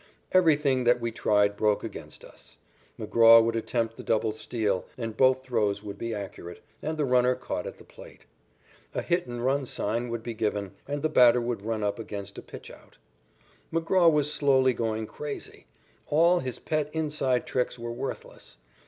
Everything 0.31 0.83
that 0.83 0.99
we 0.99 1.11
tried 1.11 1.55
broke 1.55 1.83
against 1.83 2.25
us. 2.25 2.57
McGraw 2.99 3.43
would 3.43 3.55
attempt 3.55 3.97
the 3.97 4.03
double 4.03 4.31
steal, 4.31 4.87
and 4.97 5.15
both 5.15 5.43
throws 5.43 5.83
would 5.83 5.99
be 5.99 6.11
accurate, 6.11 6.61
and 6.81 6.97
the 6.97 7.05
runner 7.05 7.35
caught 7.35 7.67
at 7.67 7.77
the 7.77 7.83
plate. 7.83 8.25
A 8.95 9.03
hit 9.03 9.27
and 9.27 9.41
a 9.41 9.43
run 9.43 9.63
sign 9.67 10.09
would 10.09 10.23
be 10.23 10.33
given, 10.33 10.71
and 10.87 11.03
the 11.03 11.09
batter 11.09 11.39
would 11.39 11.61
run 11.61 11.83
up 11.83 11.99
against 11.99 12.39
a 12.39 12.41
pitch 12.41 12.71
out. 12.71 12.97
McGraw 13.71 14.11
was 14.11 14.33
slowly 14.33 14.73
going 14.73 15.05
crazy. 15.05 15.67
All 16.07 16.39
his 16.39 16.57
pet 16.57 16.89
"inside" 16.93 17.45
tricks 17.45 17.77
were 17.77 17.91
worthless. 17.93 18.57